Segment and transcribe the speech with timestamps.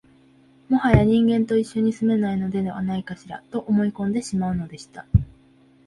[0.67, 5.05] もはや人間と一緒に住めないのではないかしら、と思い込んでしまうのでした